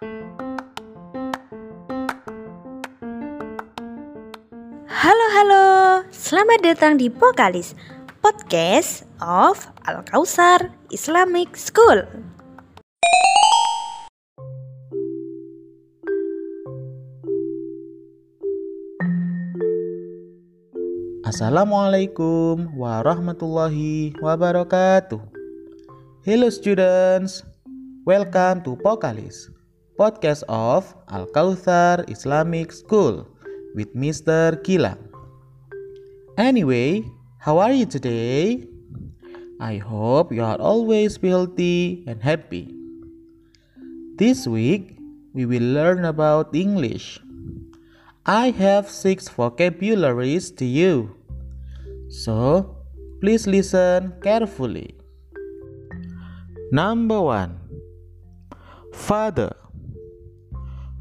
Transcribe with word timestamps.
Halo 0.00 0.16
halo, 5.36 5.64
selamat 6.08 6.64
datang 6.64 6.96
di 6.96 7.12
Pokalis 7.12 7.76
Podcast 8.24 9.04
of 9.20 9.68
Al 9.84 10.00
Kausar 10.08 10.72
Islamic 10.88 11.52
School. 11.52 12.08
Assalamualaikum 21.28 22.72
warahmatullahi 22.72 24.16
wabarakatuh. 24.16 25.20
Hello 26.24 26.48
students, 26.48 27.44
welcome 28.08 28.64
to 28.64 28.80
Pokalis, 28.80 29.52
podcast 30.00 30.48
of 30.48 30.96
Al 31.12 31.28
Kautsar 31.28 32.08
Islamic 32.08 32.72
School 32.72 33.28
with 33.76 33.92
Mr. 33.92 34.56
Gilang. 34.64 34.96
Anyway, 36.40 37.04
how 37.36 37.60
are 37.60 37.76
you 37.76 37.84
today? 37.84 38.64
I 39.60 39.76
hope 39.76 40.32
you 40.32 40.40
are 40.40 40.56
always 40.56 41.20
healthy 41.20 42.00
and 42.08 42.16
happy. 42.24 42.72
This 44.16 44.48
week, 44.48 44.96
we 45.36 45.44
will 45.44 45.68
learn 45.76 46.08
about 46.08 46.56
English. 46.56 47.20
I 48.24 48.56
have 48.56 48.88
six 48.88 49.28
vocabularies 49.28 50.48
to 50.56 50.64
you. 50.64 51.12
So, 52.08 52.72
please 53.20 53.44
listen 53.44 54.16
carefully. 54.24 54.96
Number 56.72 57.20
one 57.20 57.60
Father 58.96 59.59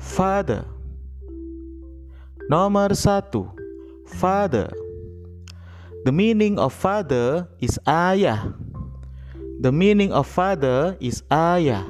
Father. 0.10 0.66
Nomor 2.50 2.98
satu. 2.98 3.46
Father. 4.18 4.74
The 6.02 6.10
meaning 6.10 6.58
of 6.58 6.74
father 6.74 7.46
is 7.62 7.78
ayah. 7.86 8.58
The 9.62 9.70
meaning 9.70 10.10
of 10.10 10.26
father 10.26 10.98
is 10.98 11.22
ayah. 11.30 11.86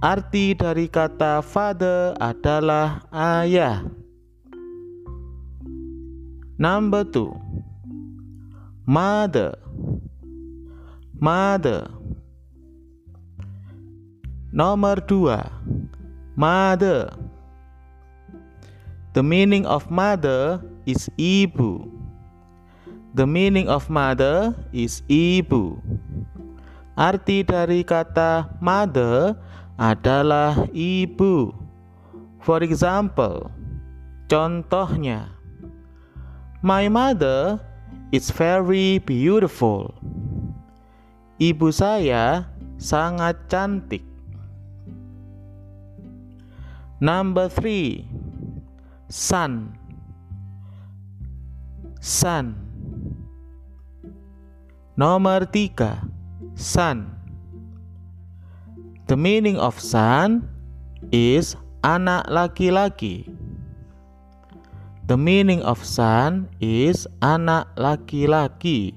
Arti 0.00 0.56
dari 0.56 0.88
kata 0.88 1.44
father 1.44 2.16
adalah 2.16 3.04
ayah. 3.12 3.84
Number 6.56 7.02
two, 7.02 7.34
mother, 8.86 9.58
mother. 11.18 11.90
Nomor 14.54 15.02
dua, 15.02 15.50
mother. 16.36 17.12
The 19.12 19.20
meaning 19.20 19.68
of 19.68 19.92
mother 19.92 20.64
is 20.88 21.12
ibu. 21.20 21.84
The 23.12 23.28
meaning 23.28 23.68
of 23.68 23.92
mother 23.92 24.56
is 24.72 25.04
ibu. 25.04 25.76
Arti 26.96 27.44
dari 27.44 27.84
kata 27.84 28.48
mother 28.60 29.36
adalah 29.76 30.64
ibu. 30.72 31.52
For 32.40 32.64
example, 32.64 33.52
contohnya. 34.32 35.28
My 36.64 36.88
mother 36.88 37.60
is 38.14 38.32
very 38.32 39.02
beautiful. 39.02 39.92
Ibu 41.36 41.74
saya 41.74 42.46
sangat 42.78 43.50
cantik. 43.50 44.11
Number 47.02 47.50
three, 47.50 48.06
son. 49.10 49.74
Son. 51.98 52.54
Nomor 54.94 55.50
tiga, 55.50 55.98
son. 56.54 57.10
The 59.10 59.18
meaning 59.18 59.58
of 59.58 59.82
son 59.82 60.46
is 61.10 61.58
anak 61.82 62.30
laki-laki. 62.30 63.26
The 65.10 65.18
meaning 65.18 65.58
of 65.66 65.82
son 65.82 66.54
is 66.62 67.10
anak 67.18 67.66
laki-laki. 67.74 68.94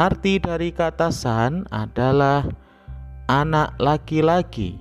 Arti 0.00 0.40
dari 0.40 0.72
kata 0.72 1.12
son 1.12 1.68
adalah 1.68 2.48
anak 3.28 3.76
laki-laki. 3.76 4.80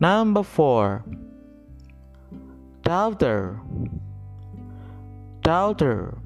Number 0.00 0.40
four, 0.40 1.04
daughter, 2.80 3.60
daughter. 5.44 6.16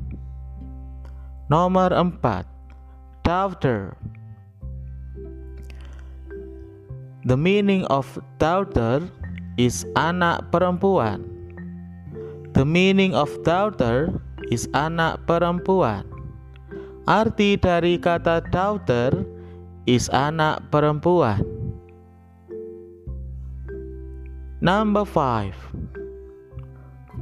Nomor 1.51 1.91
empat, 1.91 2.47
daughter. 3.27 3.99
The 7.27 7.35
meaning 7.35 7.83
of 7.91 8.07
daughter 8.39 9.11
is 9.59 9.83
anak 9.99 10.55
perempuan. 10.55 11.27
The 12.55 12.63
meaning 12.63 13.19
of 13.19 13.27
daughter 13.43 14.23
is 14.55 14.71
anak 14.71 15.27
perempuan. 15.27 16.07
Arti 17.11 17.59
dari 17.59 17.99
kata 17.99 18.39
daughter 18.55 19.27
is 19.91 20.07
anak 20.15 20.63
perempuan. 20.71 21.54
Number 24.65 25.05
five, 25.05 25.53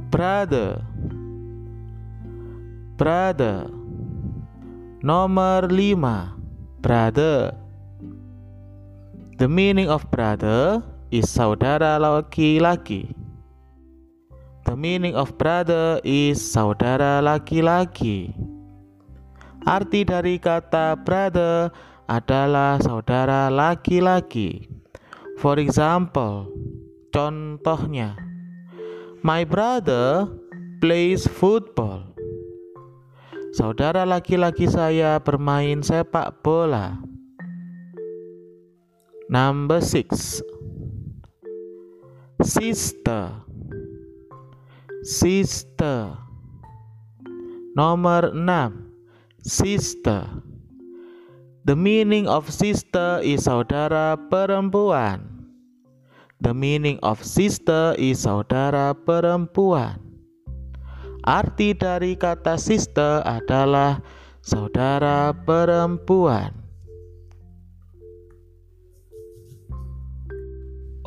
brother, 0.07 0.79
brother. 2.95 3.67
Nomor 5.03 5.67
lima, 5.67 6.39
brother. 6.79 7.51
The 9.35 9.51
meaning 9.51 9.91
of 9.91 10.07
brother 10.07 10.87
is 11.11 11.27
saudara 11.27 11.99
laki-laki. 11.99 13.11
The 14.63 14.79
meaning 14.79 15.19
of 15.19 15.35
brother 15.35 15.99
is 16.07 16.39
saudara 16.39 17.19
laki-laki. 17.19 18.31
Arti 19.67 20.07
dari 20.07 20.39
kata 20.39 20.95
brother 20.95 21.75
adalah 22.07 22.79
saudara 22.79 23.51
laki-laki. 23.51 24.71
For 25.43 25.59
example, 25.59 26.47
contohnya, 27.13 28.17
my 29.21 29.45
brother 29.45 30.27
plays 30.81 31.29
football. 31.29 32.09
Saudara 33.53 34.01
laki-laki 34.01 34.65
saya 34.65 35.21
bermain 35.21 35.85
sepak 35.85 36.41
bola. 36.41 36.97
Number 39.29 39.77
six, 39.79 40.41
sister 42.41 43.43
sister. 45.03 46.15
Nomor 47.75 48.31
6. 48.31 49.43
Sister. 49.43 50.23
The 51.67 51.75
meaning 51.75 52.27
of 52.27 52.47
sister 52.47 53.19
is 53.23 53.43
saudara 53.43 54.15
perempuan. 54.31 55.32
The 56.43 56.51
meaning 56.51 56.99
of 57.07 57.23
sister 57.23 57.95
is 57.95 58.27
saudara 58.27 58.91
perempuan. 58.91 59.95
Arti 61.23 61.71
dari 61.71 62.19
kata 62.19 62.59
sister 62.59 63.23
adalah 63.23 64.03
saudara 64.43 65.31
perempuan. 65.47 66.51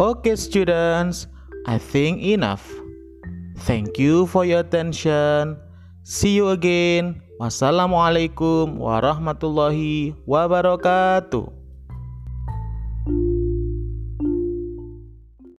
Okay 0.01 0.41
students, 0.41 1.29
I 1.69 1.77
think 1.77 2.25
enough. 2.25 2.65
Thank 3.69 4.01
you 4.01 4.25
for 4.25 4.49
your 4.49 4.65
attention. 4.65 5.61
See 6.01 6.41
you 6.41 6.49
again. 6.49 7.21
Wassalamualaikum 7.37 8.81
warahmatullahi 8.81 10.17
wabarakatuh. 10.25 11.66